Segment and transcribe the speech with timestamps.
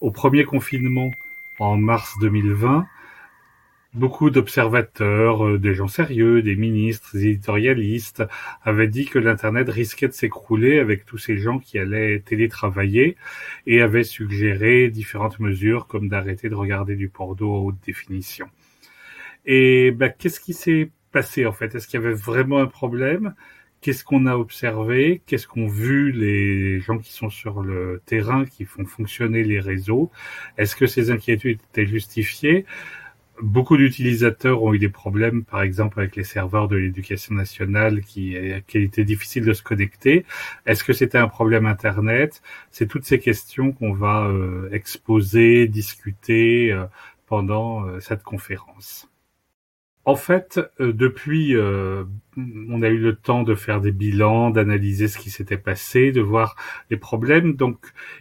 [0.00, 1.12] Au premier confinement,
[1.60, 2.86] en mars 2020,
[3.94, 8.24] beaucoup d'observateurs, euh, des gens sérieux, des ministres, des éditorialistes
[8.64, 13.16] avaient dit que l'Internet risquait de s'écrouler avec tous ces gens qui allaient télétravailler
[13.66, 18.48] et avaient suggéré différentes mesures comme d'arrêter de regarder du porno à haute définition.
[19.46, 21.74] Et bah, qu'est-ce qui s'est passé en fait?
[21.74, 23.34] Est-ce qu'il y avait vraiment un problème?
[23.82, 25.22] Qu'est-ce qu'on a observé?
[25.26, 30.10] Qu'est-ce qu'ont vu les gens qui sont sur le terrain, qui font fonctionner les réseaux?
[30.56, 32.64] Est-ce que ces inquiétudes étaient justifiées?
[33.40, 38.36] Beaucoup d'utilisateurs ont eu des problèmes, par exemple avec les serveurs de l'éducation nationale, qui,
[38.68, 40.24] qu'il était difficile de se connecter.
[40.64, 42.40] Est-ce que c'était un problème Internet?
[42.70, 46.84] C'est toutes ces questions qu'on va euh, exposer, discuter euh,
[47.26, 49.11] pendant euh, cette conférence.
[50.04, 52.04] En fait, euh, depuis, euh,
[52.36, 56.20] on a eu le temps de faire des bilans, d'analyser ce qui s'était passé, de
[56.20, 56.56] voir
[56.90, 57.54] les problèmes.
[57.54, 57.78] Donc,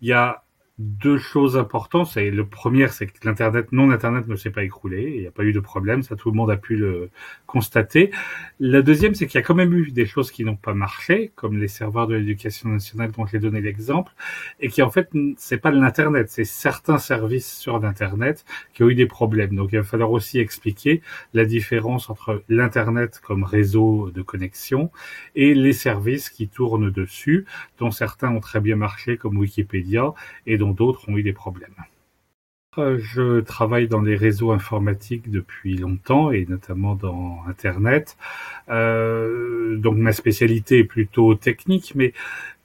[0.00, 0.43] il y a
[0.78, 2.16] deux choses importantes.
[2.16, 5.12] Et le premier, c'est que l'internet, non internet ne s'est pas écroulé.
[5.14, 6.02] Il n'y a pas eu de problème.
[6.02, 7.10] Ça, tout le monde a pu le
[7.46, 8.10] constater.
[8.58, 11.30] La deuxième, c'est qu'il y a quand même eu des choses qui n'ont pas marché,
[11.36, 14.12] comme les serveurs de l'éducation nationale dont j'ai donné l'exemple,
[14.60, 18.94] et qui en fait, c'est pas l'internet, c'est certains services sur l'internet qui ont eu
[18.96, 19.54] des problèmes.
[19.54, 21.02] Donc, il va falloir aussi expliquer
[21.34, 24.90] la différence entre l'internet comme réseau de connexion
[25.36, 27.46] et les services qui tournent dessus,
[27.78, 30.14] dont certains ont très bien marché, comme Wikipédia,
[30.46, 31.74] et d'autres ont eu des problèmes.
[32.78, 38.16] Euh, je travaille dans les réseaux informatiques depuis longtemps et notamment dans Internet.
[38.68, 42.12] Euh, donc ma spécialité est plutôt technique, mais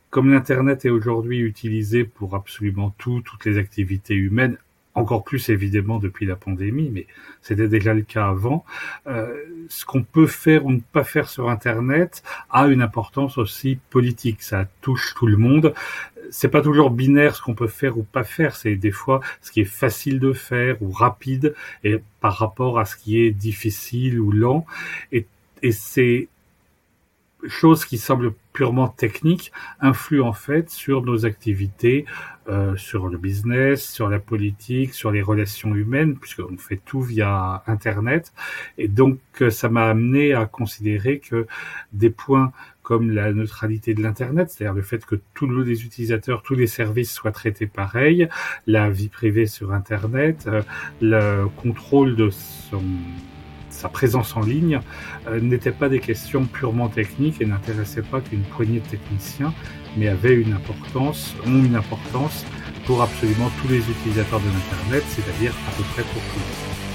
[0.10, 4.58] comme l'Internet est aujourd'hui utilisé pour absolument tout, toutes les activités humaines,
[4.96, 7.06] encore plus évidemment depuis la pandémie, mais
[7.42, 8.66] c'était déjà le cas avant.
[9.08, 9.36] Euh,
[9.70, 14.42] ce qu'on peut faire ou ne pas faire sur Internet a une importance aussi politique.
[14.42, 15.74] Ça touche tout le monde.
[16.32, 18.56] C'est pas toujours binaire ce qu'on peut faire ou pas faire.
[18.56, 22.86] C'est des fois ce qui est facile de faire ou rapide et par rapport à
[22.86, 24.66] ce qui est difficile ou lent.
[25.12, 25.26] Et,
[25.62, 26.30] et c'est
[27.48, 32.06] choses qui semblent purement techniques influent en fait sur nos activités,
[32.50, 37.64] euh, sur le business, sur la politique, sur les relations humaines, puisqu'on fait tout via
[37.68, 38.34] Internet.
[38.78, 41.48] Et donc, euh, ça m'a amené à considérer que
[41.94, 42.52] des points
[42.90, 47.12] comme la neutralité de l'Internet, c'est-à-dire le fait que tous les utilisateurs, tous les services
[47.14, 48.28] soient traités pareil,
[48.66, 50.64] la vie privée sur Internet, euh,
[51.00, 52.82] le contrôle de son
[53.70, 54.82] sa présence en ligne
[55.28, 59.54] euh, n'était pas des questions purement techniques et n'intéressaient pas qu'une poignée de techniciens,
[59.96, 62.44] mais avait une importance, ont une importance
[62.88, 66.89] pour absolument tous les utilisateurs de l'Internet, c'est-à-dire à peu près pour monde.